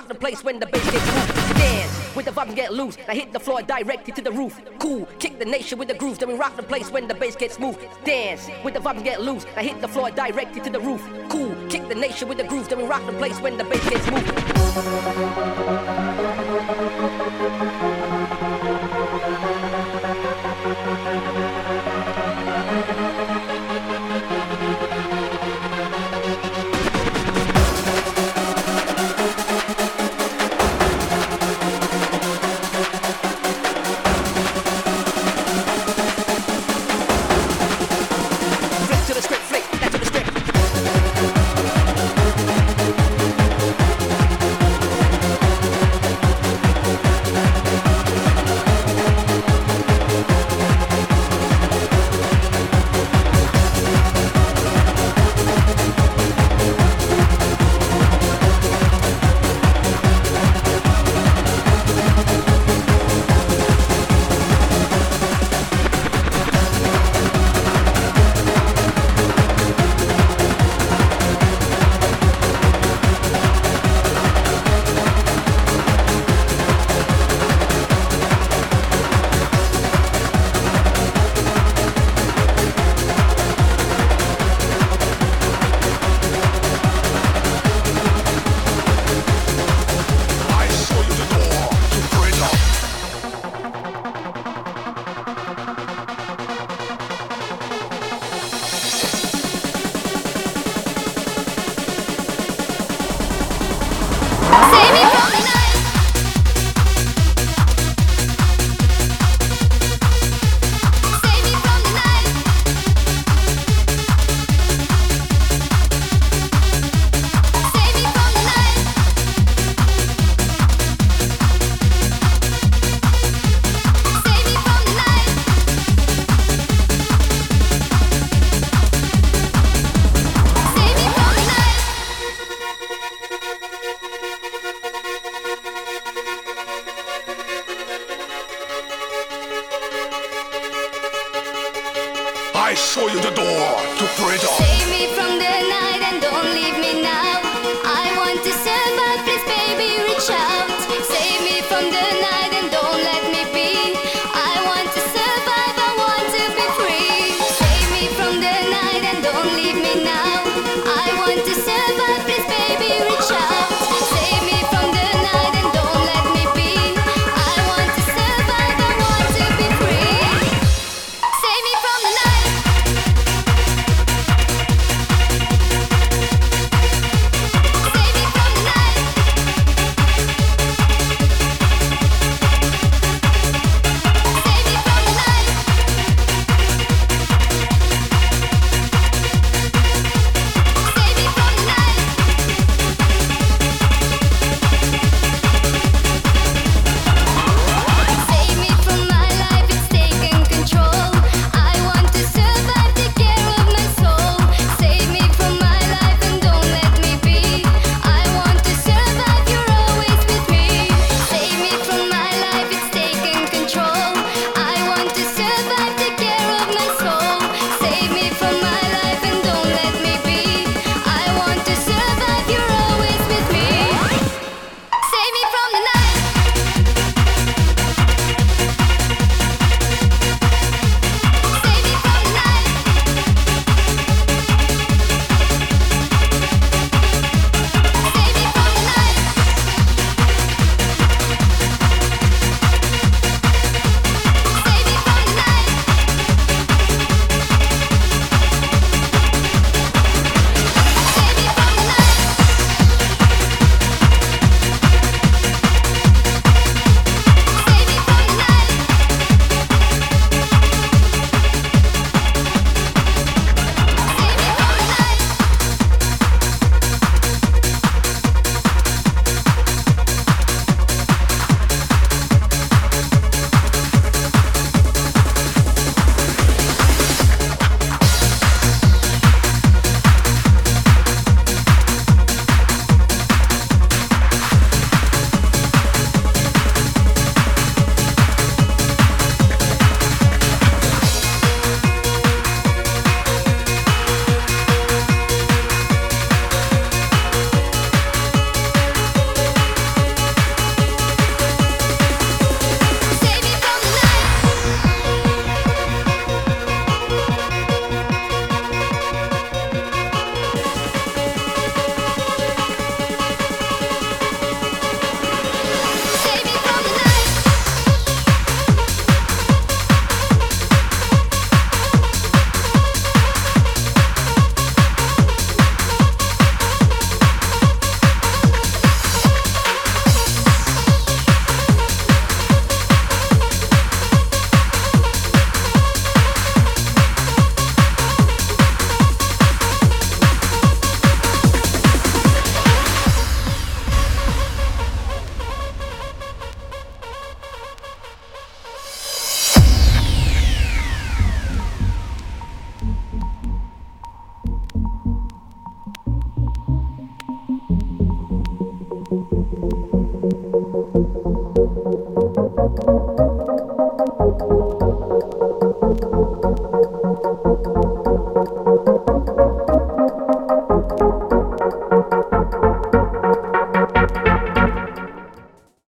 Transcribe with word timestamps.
Rock 0.00 0.08
the 0.08 0.14
place 0.14 0.42
when 0.42 0.58
the 0.58 0.64
bass 0.64 0.90
gets 0.90 1.04
moved. 1.14 1.58
Dance 1.58 2.16
with 2.16 2.24
the 2.24 2.30
vibe 2.30 2.54
get 2.56 2.72
loose. 2.72 2.96
I 3.06 3.14
hit 3.14 3.34
the 3.34 3.38
floor 3.38 3.60
directly 3.60 4.14
to 4.14 4.22
the 4.22 4.32
roof. 4.32 4.58
Cool, 4.78 5.06
kick 5.18 5.38
the 5.38 5.44
nation 5.44 5.78
with 5.78 5.88
the 5.88 5.94
groove. 5.94 6.18
Then 6.18 6.30
we 6.30 6.36
rock 6.36 6.56
the 6.56 6.62
place 6.62 6.90
when 6.90 7.06
the 7.06 7.12
bass 7.12 7.36
gets 7.36 7.58
moved. 7.58 7.86
Dance 8.02 8.48
with 8.64 8.72
the 8.72 8.80
vibe 8.80 9.04
get 9.04 9.20
loose. 9.20 9.44
I 9.58 9.62
hit 9.62 9.82
the 9.82 9.88
floor 9.88 10.10
directly 10.10 10.62
to 10.62 10.70
the 10.70 10.80
roof. 10.80 11.06
Cool, 11.28 11.54
kick 11.68 11.86
the 11.86 11.94
nation 11.94 12.28
with 12.28 12.38
the 12.38 12.44
groove. 12.44 12.66
Then 12.70 12.78
we 12.78 12.84
rock 12.84 13.04
the 13.04 13.12
place 13.12 13.38
when 13.40 13.58
the 13.58 13.64
bass 13.64 13.90
gets 13.90 14.10
moved. 14.10 14.40